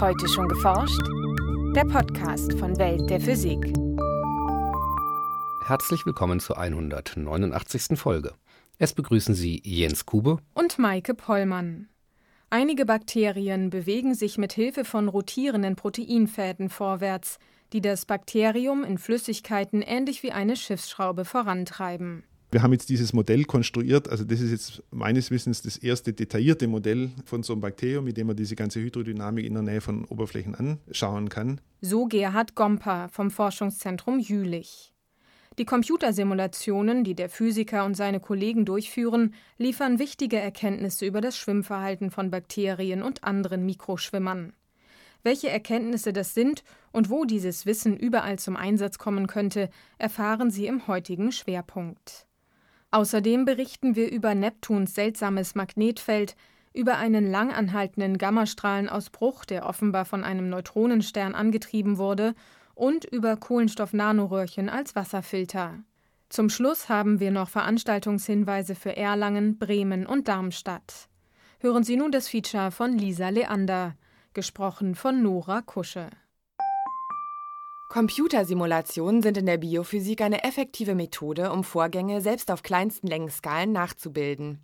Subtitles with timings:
[0.00, 1.00] Heute schon geforscht?
[1.76, 3.60] Der Podcast von Welt der Physik.
[5.66, 7.96] Herzlich willkommen zur 189.
[7.96, 8.34] Folge.
[8.78, 11.88] Es begrüßen Sie Jens Kube und Maike Pollmann.
[12.50, 17.38] Einige Bakterien bewegen sich mit Hilfe von rotierenden Proteinfäden vorwärts,
[17.72, 22.24] die das Bakterium in Flüssigkeiten ähnlich wie eine Schiffsschraube vorantreiben.
[22.54, 26.68] Wir haben jetzt dieses Modell konstruiert, also das ist jetzt meines Wissens das erste detaillierte
[26.68, 30.04] Modell von so einem Bakterium, mit dem man diese ganze Hydrodynamik in der Nähe von
[30.04, 31.60] Oberflächen anschauen kann.
[31.80, 34.92] So Gerhard Gomper vom Forschungszentrum Jülich.
[35.58, 42.12] Die Computersimulationen, die der Physiker und seine Kollegen durchführen, liefern wichtige Erkenntnisse über das Schwimmverhalten
[42.12, 44.52] von Bakterien und anderen Mikroschwimmern.
[45.24, 50.68] Welche Erkenntnisse das sind und wo dieses Wissen überall zum Einsatz kommen könnte, erfahren Sie
[50.68, 52.28] im heutigen Schwerpunkt.
[52.94, 56.36] Außerdem berichten wir über Neptuns seltsames Magnetfeld,
[56.72, 62.36] über einen langanhaltenden Gammastrahlenausbruch, der offenbar von einem Neutronenstern angetrieben wurde,
[62.76, 65.82] und über Kohlenstoff-Nanoröhrchen als Wasserfilter.
[66.28, 71.08] Zum Schluss haben wir noch Veranstaltungshinweise für Erlangen, Bremen und Darmstadt.
[71.58, 73.96] Hören Sie nun das Feature von Lisa Leander,
[74.34, 76.10] gesprochen von Nora Kusche.
[77.94, 84.58] Computersimulationen sind in der Biophysik eine effektive Methode, um Vorgänge selbst auf kleinsten Längenskalen nachzubilden.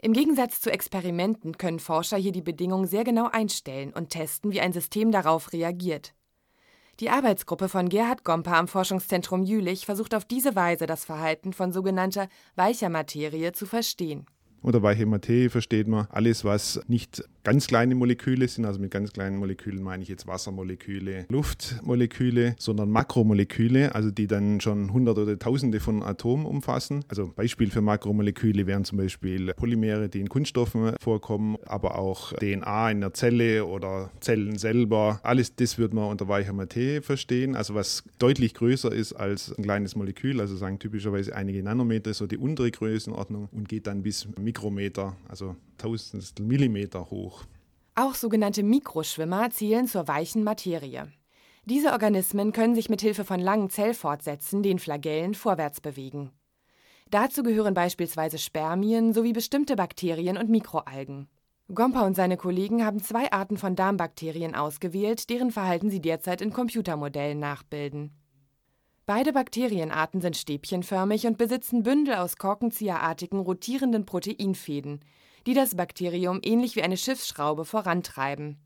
[0.00, 4.60] Im Gegensatz zu Experimenten können Forscher hier die Bedingungen sehr genau einstellen und testen, wie
[4.60, 6.14] ein System darauf reagiert.
[7.00, 11.72] Die Arbeitsgruppe von Gerhard Gomper am Forschungszentrum Jülich versucht auf diese Weise das Verhalten von
[11.72, 14.24] sogenannter weicher Materie zu verstehen.
[14.62, 18.64] Oder bei Hämaterie versteht man alles, was nicht ganz kleine Moleküle sind.
[18.64, 24.60] Also mit ganz kleinen Molekülen meine ich jetzt Wassermoleküle, Luftmoleküle, sondern Makromoleküle, also die dann
[24.60, 27.04] schon hunderte oder tausende von Atomen umfassen.
[27.08, 32.90] Also Beispiel für Makromoleküle wären zum Beispiel Polymere, die in Kunststoffen vorkommen, aber auch DNA
[32.90, 35.20] in der Zelle oder Zellen selber.
[35.22, 37.56] Alles das wird man unter weicher Materie verstehen.
[37.56, 42.26] Also was deutlich größer ist als ein kleines Molekül, also sagen typischerweise einige Nanometer, so
[42.26, 47.31] die untere Größenordnung und geht dann bis Mikrometer, also Tausendstel Millimeter hoch.
[48.02, 51.12] Auch sogenannte Mikroschwimmer zählen zur weichen Materie.
[51.66, 56.32] Diese Organismen können sich mit Hilfe von langen Zellfortsätzen, den Flagellen, vorwärts bewegen.
[57.10, 61.28] Dazu gehören beispielsweise Spermien sowie bestimmte Bakterien und Mikroalgen.
[61.72, 66.52] Gomper und seine Kollegen haben zwei Arten von Darmbakterien ausgewählt, deren Verhalten sie derzeit in
[66.52, 68.10] Computermodellen nachbilden.
[69.04, 75.00] Beide Bakterienarten sind stäbchenförmig und besitzen Bündel aus korkenzieherartigen rotierenden Proteinfäden,
[75.44, 78.58] die das Bakterium ähnlich wie eine Schiffsschraube vorantreiben.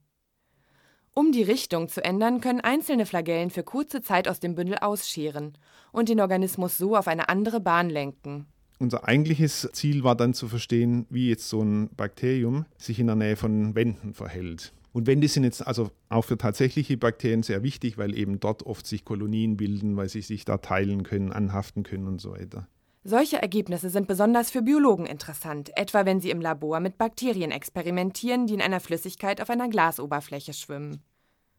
[1.15, 5.57] Um die Richtung zu ändern, können einzelne Flagellen für kurze Zeit aus dem Bündel ausscheren
[5.91, 8.47] und den Organismus so auf eine andere Bahn lenken.
[8.79, 13.17] Unser eigentliches Ziel war dann zu verstehen, wie jetzt so ein Bakterium sich in der
[13.17, 14.75] Nähe von Wänden verhält.
[14.97, 18.87] Und Wände sind jetzt also auch für tatsächliche Bakterien sehr wichtig, weil eben dort oft
[18.87, 22.67] sich Kolonien bilden, weil sie sich da teilen können, anhaften können und so weiter.
[23.05, 28.47] Solche Ergebnisse sind besonders für Biologen interessant, etwa wenn sie im Labor mit Bakterien experimentieren,
[28.47, 31.03] die in einer Flüssigkeit auf einer Glasoberfläche schwimmen.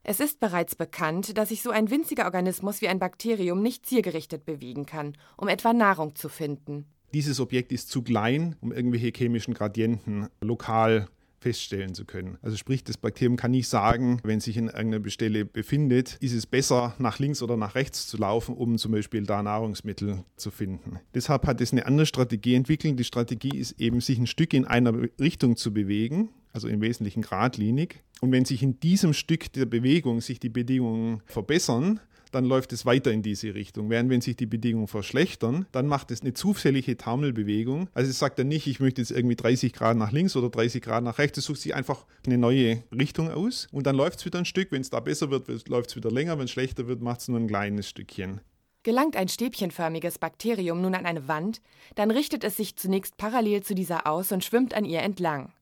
[0.02, 4.46] Es ist bereits bekannt, dass sich so ein winziger Organismus wie ein Bakterium nicht zielgerichtet
[4.46, 6.86] bewegen kann, um etwa Nahrung zu finden.
[7.14, 11.06] Dieses Objekt ist zu klein, um irgendwelche chemischen Gradienten lokal
[11.40, 12.38] feststellen zu können.
[12.42, 16.46] Also sprich, das Bakterium kann nicht sagen, wenn sich in irgendeiner Stelle befindet, ist es
[16.46, 20.98] besser, nach links oder nach rechts zu laufen, um zum Beispiel da Nahrungsmittel zu finden.
[21.14, 22.98] Deshalb hat es eine andere Strategie entwickelt.
[22.98, 27.22] Die Strategie ist eben, sich ein Stück in einer Richtung zu bewegen, also im Wesentlichen
[27.22, 28.02] geradlinig.
[28.20, 32.00] Und wenn sich in diesem Stück der Bewegung sich die Bedingungen verbessern,
[32.30, 33.90] dann läuft es weiter in diese Richtung.
[33.90, 37.88] Während wenn sich die Bedingungen verschlechtern, dann macht es eine zufällige Taumelbewegung.
[37.94, 40.82] Also es sagt dann nicht, ich möchte jetzt irgendwie 30 Grad nach links oder 30
[40.82, 41.38] Grad nach rechts.
[41.38, 44.72] Es sucht sich einfach eine neue Richtung aus und dann läuft es wieder ein Stück.
[44.72, 46.38] Wenn es da besser wird, läuft es wieder länger.
[46.38, 48.40] Wenn es schlechter wird, macht es nur ein kleines Stückchen.
[48.84, 51.60] Gelangt ein stäbchenförmiges Bakterium nun an eine Wand,
[51.96, 55.52] dann richtet es sich zunächst parallel zu dieser aus und schwimmt an ihr entlang.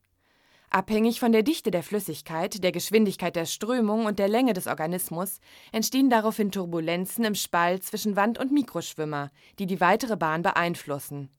[0.69, 5.39] Abhängig von der Dichte der Flüssigkeit, der Geschwindigkeit der Strömung und der Länge des Organismus
[5.71, 11.29] entstehen daraufhin Turbulenzen im Spalt zwischen Wand- und Mikroschwimmer, die die weitere Bahn beeinflussen.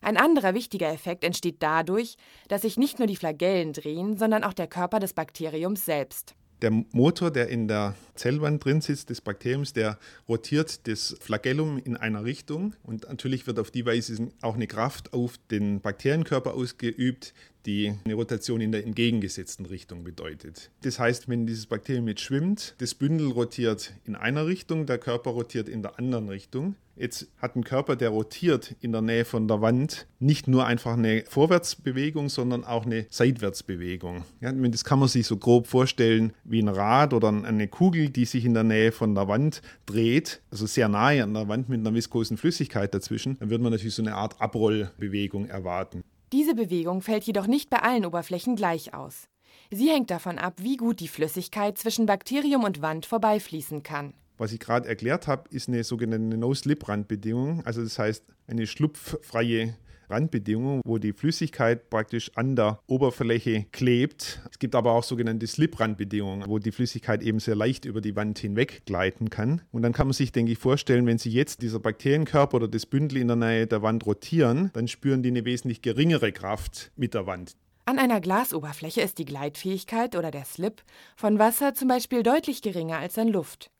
[0.00, 2.16] Ein anderer wichtiger Effekt entsteht dadurch,
[2.48, 6.34] dass sich nicht nur die Flagellen drehen, sondern auch der Körper des Bakteriums selbst.
[6.62, 9.98] Der Motor, der in der Zellwand drin sitzt des Bakteriums, der
[10.28, 15.12] rotiert das Flagellum in einer Richtung und natürlich wird auf die Weise auch eine Kraft
[15.12, 17.32] auf den Bakterienkörper ausgeübt,
[17.66, 20.70] die eine Rotation in der entgegengesetzten Richtung bedeutet.
[20.82, 25.30] Das heißt, wenn dieses Bakterium jetzt schwimmt, das Bündel rotiert in einer Richtung, der Körper
[25.30, 26.76] rotiert in der anderen Richtung.
[26.96, 30.94] Jetzt hat ein Körper, der rotiert in der Nähe von der Wand, nicht nur einfach
[30.94, 34.24] eine Vorwärtsbewegung, sondern auch eine Seitwärtsbewegung.
[34.40, 38.24] Ja, das kann man sich so grob vorstellen wie ein Rad oder eine Kugel, die
[38.24, 41.80] sich in der Nähe von der Wand dreht, also sehr nahe an der Wand mit
[41.80, 43.38] einer viskosen Flüssigkeit dazwischen.
[43.38, 46.04] Dann würde man natürlich so eine Art Abrollbewegung erwarten.
[46.32, 49.28] Diese Bewegung fällt jedoch nicht bei allen Oberflächen gleich aus.
[49.70, 54.14] Sie hängt davon ab, wie gut die Flüssigkeit zwischen Bakterium und Wand vorbeifließen kann.
[54.38, 57.64] Was ich gerade erklärt habe, ist eine sogenannte No-Slip-Randbedingung.
[57.64, 59.76] Also das heißt eine schlupffreie
[60.10, 64.40] Randbedingung, wo die Flüssigkeit praktisch an der Oberfläche klebt.
[64.50, 68.38] Es gibt aber auch sogenannte Slip-Randbedingungen, wo die Flüssigkeit eben sehr leicht über die Wand
[68.38, 69.62] hinweg gleiten kann.
[69.70, 72.86] Und dann kann man sich, denke ich, vorstellen, wenn Sie jetzt dieser Bakterienkörper oder das
[72.86, 77.14] Bündel in der Nähe der Wand rotieren, dann spüren die eine wesentlich geringere Kraft mit
[77.14, 77.56] der Wand.
[77.84, 80.82] An einer Glasoberfläche ist die Gleitfähigkeit oder der Slip
[81.16, 83.70] von Wasser zum Beispiel deutlich geringer als an Luft.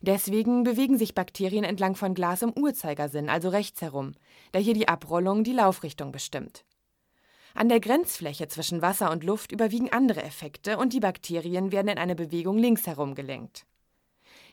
[0.00, 4.14] Deswegen bewegen sich Bakterien entlang von Glas im Uhrzeigersinn, also rechts herum,
[4.52, 6.64] da hier die Abrollung die Laufrichtung bestimmt.
[7.54, 11.98] An der Grenzfläche zwischen Wasser und Luft überwiegen andere Effekte und die Bakterien werden in
[11.98, 13.66] eine Bewegung links herum gelenkt.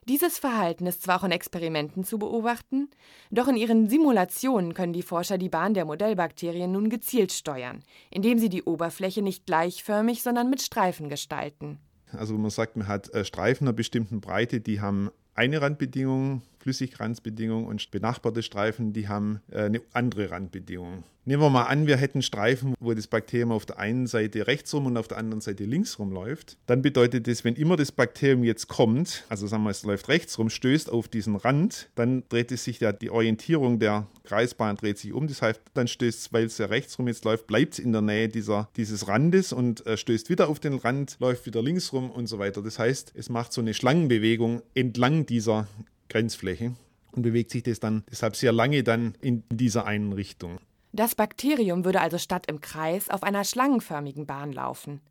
[0.08, 2.90] Dieses Verhalten ist zwar auch in Experimenten zu beobachten,
[3.30, 8.40] doch in ihren Simulationen können die Forscher die Bahn der Modellbakterien nun gezielt steuern, indem
[8.40, 11.80] sie die Oberfläche nicht gleichförmig, sondern mit Streifen gestalten.
[12.12, 17.66] Also man sagt, man hat äh, Streifen einer bestimmten Breite, die haben eine Randbedingung, Flüssigrandsbedingung
[17.66, 21.04] und benachbarte Streifen, die haben äh, eine andere Randbedingung.
[21.30, 24.74] Nehmen wir mal an, wir hätten Streifen, wo das Bakterium auf der einen Seite rechts
[24.74, 26.58] rum und auf der anderen Seite links rum läuft.
[26.66, 30.40] Dann bedeutet das, wenn immer das Bakterium jetzt kommt, also sagen wir, es läuft rechts
[30.40, 34.98] rum, stößt auf diesen Rand, dann dreht es sich ja, die Orientierung der Kreisbahn dreht
[34.98, 35.28] sich um.
[35.28, 37.92] Das heißt, dann stößt es, weil es ja rechts rum jetzt läuft, bleibt es in
[37.92, 41.94] der Nähe dieser, dieses Randes und äh, stößt wieder auf den Rand, läuft wieder links
[41.94, 42.64] rum und so weiter.
[42.64, 45.68] Das heißt, es macht so eine Schlangenbewegung entlang dieser
[46.10, 46.74] Grenzfläche
[47.12, 50.60] und bewegt sich das dann deshalb sehr lange dann in dieser einen Richtung.
[50.92, 55.02] Das Bakterium würde also statt im Kreis auf einer schlangenförmigen Bahn laufen.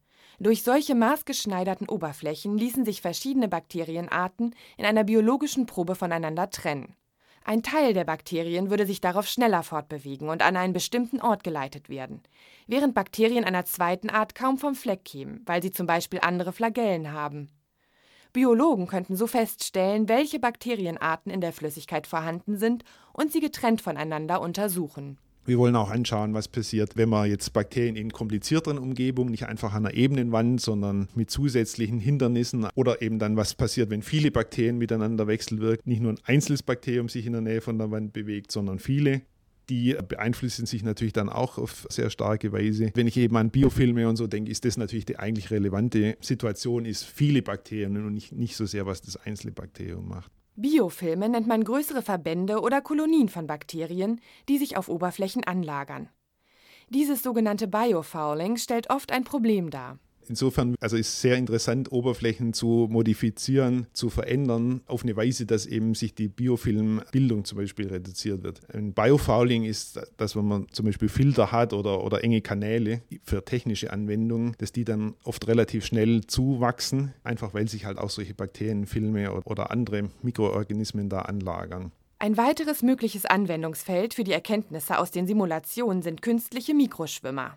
[0.40, 6.94] Durch solche maßgeschneiderten Oberflächen ließen sich verschiedene Bakterienarten in einer biologischen Probe voneinander trennen.
[7.44, 11.88] Ein Teil der Bakterien würde sich darauf schneller fortbewegen und an einen bestimmten Ort geleitet
[11.88, 12.22] werden,
[12.66, 17.12] während Bakterien einer zweiten Art kaum vom Fleck kämen, weil sie zum Beispiel andere Flagellen
[17.12, 17.48] haben.
[18.32, 24.40] Biologen könnten so feststellen, welche Bakterienarten in der Flüssigkeit vorhanden sind und sie getrennt voneinander
[24.40, 25.18] untersuchen.
[25.48, 29.72] Wir wollen auch anschauen, was passiert, wenn man jetzt Bakterien in komplizierteren Umgebungen, nicht einfach
[29.72, 34.30] an einer ebenen Wand, sondern mit zusätzlichen Hindernissen oder eben dann, was passiert, wenn viele
[34.30, 38.12] Bakterien miteinander wechselwirken, nicht nur ein einzelnes Bakterium sich in der Nähe von der Wand
[38.12, 39.22] bewegt, sondern viele
[39.68, 42.90] die beeinflussen sich natürlich dann auch auf sehr starke Weise.
[42.94, 46.84] Wenn ich eben an Biofilme und so denke, ist das natürlich die eigentlich relevante Situation,
[46.84, 50.32] ist viele Bakterien und nicht, nicht so sehr, was das einzelne Bakterium macht.
[50.56, 56.08] Biofilme nennt man größere Verbände oder Kolonien von Bakterien, die sich auf Oberflächen anlagern.
[56.88, 59.98] Dieses sogenannte Biofouling stellt oft ein Problem dar.
[60.28, 65.66] Insofern also ist es sehr interessant, Oberflächen zu modifizieren, zu verändern, auf eine Weise, dass
[65.66, 68.60] eben sich die Biofilmbildung zum Beispiel reduziert wird.
[68.72, 73.44] Ein Biofouling ist, dass wenn man zum Beispiel Filter hat oder, oder enge Kanäle für
[73.44, 78.34] technische Anwendungen, dass die dann oft relativ schnell zuwachsen, einfach weil sich halt auch solche
[78.34, 81.92] Bakterienfilme oder andere Mikroorganismen da anlagern.
[82.20, 87.56] Ein weiteres mögliches Anwendungsfeld für die Erkenntnisse aus den Simulationen sind künstliche Mikroschwimmer.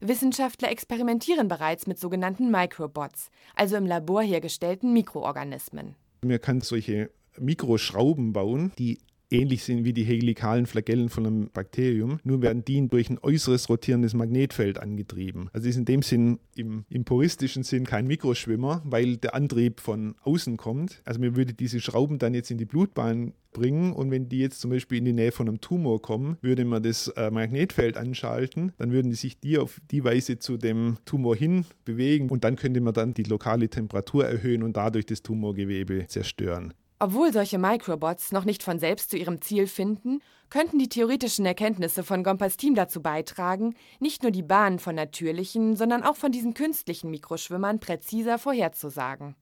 [0.00, 5.94] Wissenschaftler experimentieren bereits mit sogenannten Microbots, also im Labor hergestellten Mikroorganismen.
[6.22, 8.98] Man kann solche Mikroschrauben bauen, die
[9.30, 13.68] ähnlich sind wie die helikalen Flagellen von einem Bakterium, nur werden die durch ein äußeres
[13.68, 15.48] rotierendes Magnetfeld angetrieben.
[15.52, 20.14] Also ist in dem Sinn im, im puristischen Sinn kein Mikroschwimmer, weil der Antrieb von
[20.22, 21.02] außen kommt.
[21.04, 24.60] Also man würde diese Schrauben dann jetzt in die Blutbahn bringen und wenn die jetzt
[24.60, 28.72] zum Beispiel in die Nähe von einem Tumor kommen, würde man das äh, Magnetfeld anschalten,
[28.76, 32.56] dann würden die sich die auf die Weise zu dem Tumor hin bewegen und dann
[32.56, 36.74] könnte man dann die lokale Temperatur erhöhen und dadurch das Tumorgewebe zerstören.
[36.98, 42.02] Obwohl solche Microbots noch nicht von selbst zu ihrem Ziel finden, könnten die theoretischen Erkenntnisse
[42.02, 46.54] von Gompas Team dazu beitragen, nicht nur die Bahnen von natürlichen, sondern auch von diesen
[46.54, 49.36] künstlichen Mikroschwimmern präziser vorherzusagen.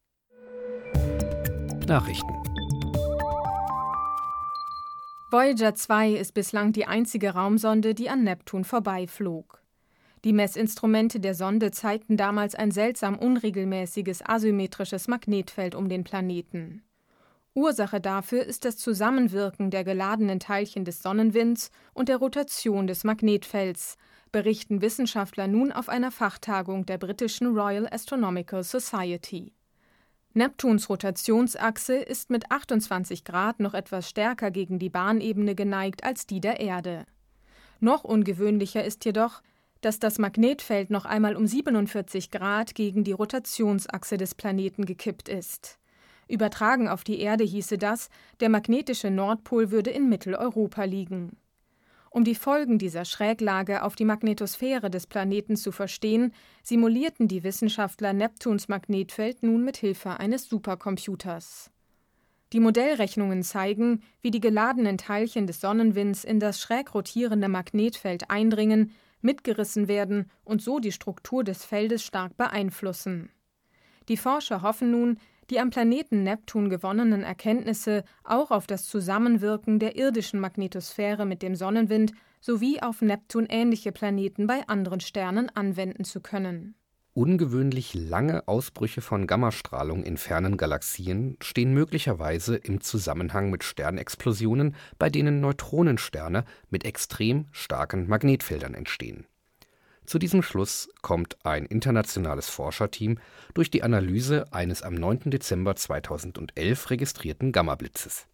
[1.87, 2.35] Nachrichten
[5.31, 9.63] Voyager 2 ist bislang die einzige Raumsonde, die an Neptun vorbeiflog.
[10.25, 16.83] Die Messinstrumente der Sonde zeigten damals ein seltsam unregelmäßiges asymmetrisches Magnetfeld um den Planeten.
[17.55, 23.97] Ursache dafür ist das Zusammenwirken der geladenen Teilchen des Sonnenwinds und der Rotation des Magnetfelds,
[24.33, 29.53] berichten Wissenschaftler nun auf einer Fachtagung der britischen Royal Astronomical Society.
[30.33, 36.41] Neptuns Rotationsachse ist mit 28 Grad noch etwas stärker gegen die Bahnebene geneigt als die
[36.41, 37.07] der Erde.
[37.79, 39.43] Noch ungewöhnlicher ist jedoch,
[39.81, 45.79] dass das Magnetfeld noch einmal um 47 Grad gegen die Rotationsachse des Planeten gekippt ist.
[46.29, 48.09] Übertragen auf die Erde hieße das,
[48.41, 51.37] der magnetische Nordpol würde in Mitteleuropa liegen.
[52.11, 58.13] Um die Folgen dieser Schräglage auf die Magnetosphäre des Planeten zu verstehen, simulierten die Wissenschaftler
[58.13, 61.73] Neptuns Magnetfeld nun mit Hilfe eines Supercomputers.
[62.53, 68.93] Die Modellrechnungen zeigen, wie die geladenen Teilchen des Sonnenwinds in das schräg rotierende Magnetfeld eindringen,
[69.21, 73.31] mitgerissen werden und so die Struktur des Feldes stark beeinflussen.
[74.09, 75.19] Die Forscher hoffen nun,
[75.51, 81.55] die am Planeten Neptun gewonnenen Erkenntnisse auch auf das Zusammenwirken der irdischen Magnetosphäre mit dem
[81.55, 86.75] Sonnenwind sowie auf Neptun ähnliche Planeten bei anderen Sternen anwenden zu können.
[87.15, 95.11] Ungewöhnlich lange Ausbrüche von Gammastrahlung in fernen Galaxien stehen möglicherweise im Zusammenhang mit Sternexplosionen, bei
[95.11, 99.27] denen Neutronensterne mit extrem starken Magnetfeldern entstehen
[100.07, 103.19] zu diesem Schluss kommt ein internationales Forscherteam
[103.55, 105.31] durch die Analyse eines am 9.
[105.31, 108.27] Dezember 2011 registrierten Gammablitzes.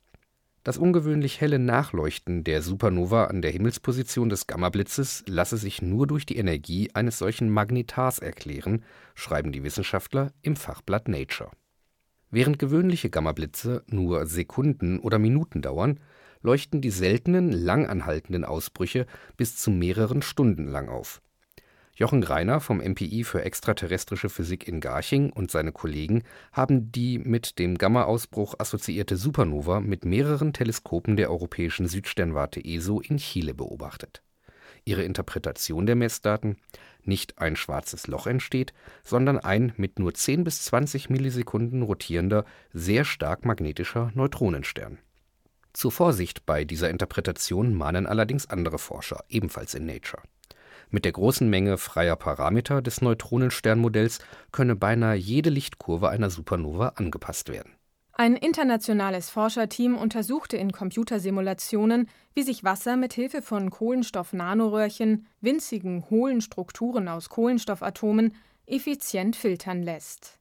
[0.65, 6.27] Das ungewöhnlich helle Nachleuchten der Supernova an der Himmelsposition des Gammablitzes lasse sich nur durch
[6.27, 8.85] die Energie eines solchen Magnetars erklären,
[9.15, 11.51] schreiben die Wissenschaftler im Fachblatt Nature.
[12.31, 16.01] Während gewöhnliche Gammablitze nur Sekunden oder Minuten dauern,
[16.43, 21.23] leuchten die seltenen, lang anhaltenden Ausbrüche bis zu mehreren Stunden lang auf
[22.01, 27.59] Jochen Greiner vom MPI für extraterrestrische Physik in Garching und seine Kollegen haben die mit
[27.59, 34.23] dem Gamma-Ausbruch assoziierte Supernova mit mehreren Teleskopen der Europäischen Südsternwarte ESO in Chile beobachtet.
[34.87, 36.57] Ihre Interpretation der Messdaten:
[37.03, 38.73] Nicht ein schwarzes Loch entsteht,
[39.05, 44.97] sondern ein mit nur 10 bis 20 Millisekunden rotierender, sehr stark magnetischer Neutronenstern.
[45.75, 50.23] Zur Vorsicht bei dieser Interpretation mahnen allerdings andere Forscher, ebenfalls in Nature
[50.91, 54.21] mit der großen Menge freier Parameter des Neutronensternmodells
[54.53, 57.73] könne beinahe jede Lichtkurve einer Supernova angepasst werden.
[58.13, 66.43] Ein internationales Forscherteam untersuchte in Computersimulationen, wie sich Wasser mit Hilfe von Kohlenstoff-Nanoröhrchen, winzigen hohlen
[66.43, 68.35] Strukturen aus Kohlenstoffatomen,
[68.67, 70.39] effizient filtern lässt.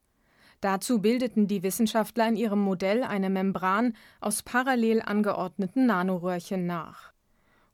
[0.61, 7.13] Dazu bildeten die Wissenschaftler in ihrem Modell eine Membran aus parallel angeordneten Nanoröhrchen nach.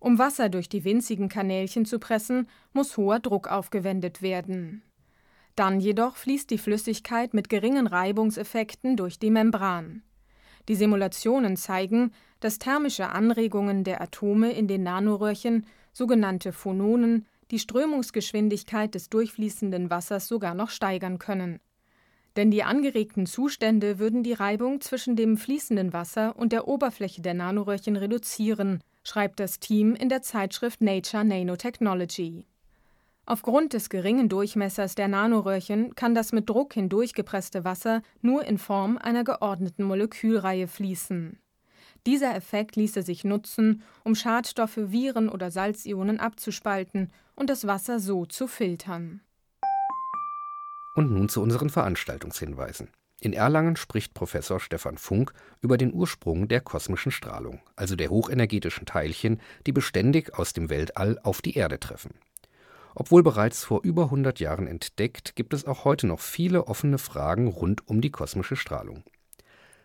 [0.06, 4.84] Um Wasser durch die winzigen Kanälchen zu pressen, muss hoher Druck aufgewendet werden.
[5.56, 10.04] Dann jedoch fließt die Flüssigkeit mit geringen Reibungseffekten durch die Membran.
[10.68, 18.94] Die Simulationen zeigen, dass thermische Anregungen der Atome in den Nanoröhrchen, sogenannte Phononen, die Strömungsgeschwindigkeit
[18.94, 21.60] des durchfließenden Wassers sogar noch steigern können.
[22.36, 27.34] Denn die angeregten Zustände würden die Reibung zwischen dem fließenden Wasser und der Oberfläche der
[27.34, 32.46] Nanoröhrchen reduzieren, schreibt das Team in der Zeitschrift Nature Nanotechnology.
[33.28, 38.98] Aufgrund des geringen Durchmessers der Nanoröhrchen kann das mit Druck hindurchgepresste Wasser nur in Form
[38.98, 41.40] einer geordneten Molekülreihe fließen.
[42.06, 48.28] Dieser Effekt ließe sich nutzen, um Schadstoffe, Viren oder Salzionen abzuspalten und das Wasser so
[48.28, 49.22] zu filtern.
[50.94, 52.90] Und nun zu unseren Veranstaltungshinweisen.
[53.22, 58.86] In Erlangen spricht Professor Stefan Funk über den Ursprung der kosmischen Strahlung, also der hochenergetischen
[58.86, 62.16] Teilchen, die beständig aus dem Weltall auf die Erde treffen.
[62.94, 67.48] Obwohl bereits vor über 100 Jahren entdeckt, gibt es auch heute noch viele offene Fragen
[67.48, 69.04] rund um die kosmische Strahlung.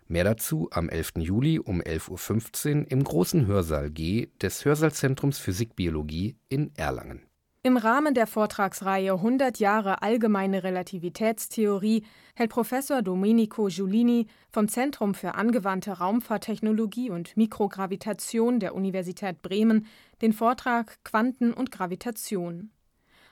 [0.07, 1.13] Mehr dazu am 11.
[1.19, 7.30] Juli um 11.15 Uhr im großen Hörsaal G des Hörsaalzentrums Physik Biologie in Erlangen.
[7.63, 15.35] Im Rahmen der Vortragsreihe 100 Jahre allgemeine Relativitätstheorie hält Professor Domenico Giulini vom Zentrum für
[15.35, 19.85] angewandte Raumfahrttechnologie und Mikrogravitation der Universität Bremen
[20.23, 22.71] den Vortrag Quanten und Gravitation.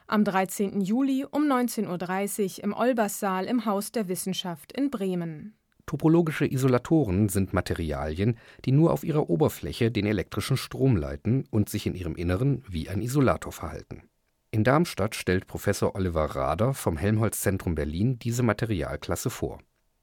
[0.06, 0.82] Am 13.
[0.82, 5.54] Juli um 19.30 Uhr im Olberssaal im Haus der Wissenschaft in Bremen.
[5.86, 11.86] Topologische Isolatoren sind Materialien, die nur auf ihrer Oberfläche den elektrischen Strom leiten und sich
[11.86, 14.02] in ihrem Inneren wie ein Isolator verhalten.
[14.50, 19.58] In Darmstadt stellt Professor Oliver Rader vom Helmholtz-Zentrum Berlin diese Materialklasse vor.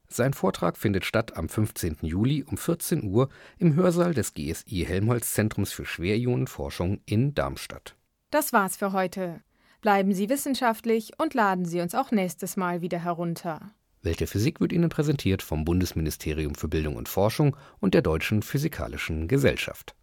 [0.08, 1.98] Sein Vortrag findet statt am 15.
[2.02, 7.96] Juli um 14 Uhr im Hörsaal des GSI Helmholtz-Zentrums für Schwerionenforschung in Darmstadt.
[8.30, 9.42] Das war's für heute.
[9.82, 13.72] Bleiben Sie wissenschaftlich und laden Sie uns auch nächstes Mal wieder herunter.
[14.04, 18.44] Welt der Physik wird Ihnen präsentiert vom Bundesministerium für Bildung und Forschung und der Deutschen
[18.44, 19.96] Physikalischen Gesellschaft.